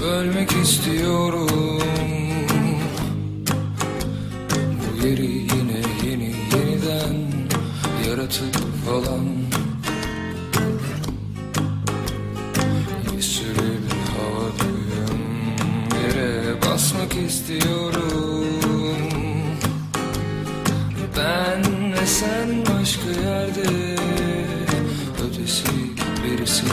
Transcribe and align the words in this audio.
bölmek 0.00 0.52
istiyorum. 0.52 1.82
Bu 4.80 5.06
yeri 5.06 5.26
yine 5.26 5.80
yeni 6.06 6.34
yeniden 6.54 7.16
yaratıp 8.08 8.56
falan 8.86 9.26
Bir 13.16 13.22
sürü 13.22 13.78
bir 13.84 13.98
havadayım 14.14 15.20
yere 16.02 16.62
basmak 16.62 17.14
istiyorum. 17.14 18.46
Ben 21.16 21.92
ve 21.92 22.06
sen 22.06 22.48
başka 22.66 23.10
yerde 23.28 23.96
ötesi 25.26 25.66
birisi 26.24 26.64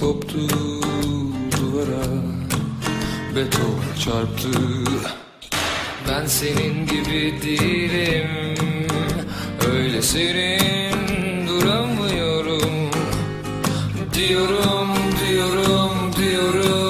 koptu 0.00 0.48
duvara 1.52 2.06
Beton 3.36 3.80
çarptı. 4.04 4.48
Ben 6.08 6.26
senin 6.26 6.86
gibi 6.86 7.34
değilim 7.42 8.28
Öyle 9.72 10.02
serin 10.02 11.48
duramıyorum. 11.48 12.90
Diyorum, 14.14 14.88
diyorum, 15.28 16.12
diyorum 16.16 16.85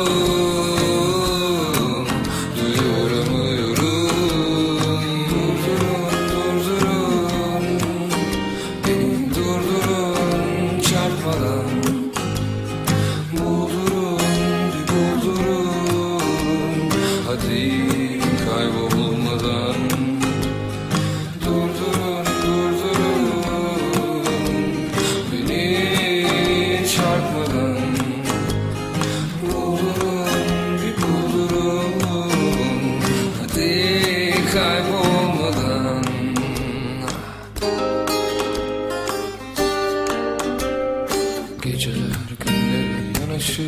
düşüp 43.46 43.66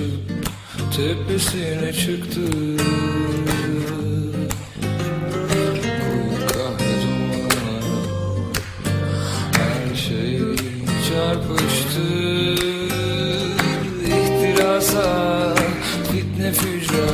tepesine 0.96 1.92
çıktı. 1.92 2.40
Koyu 5.48 6.46
kahve 6.48 6.94
her 9.52 9.96
şey 9.96 10.40
çarpıştı. 11.08 12.08
İhtirasa 14.06 15.54
fitne 16.12 16.52
fücra 16.52 17.10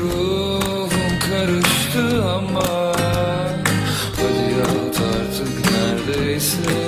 ruhum 0.00 0.90
karıştı 1.30 2.24
ama 2.24 2.92
Hadi 4.16 4.54
yat 4.58 5.00
artık 5.00 5.70
neredeyse. 5.70 6.79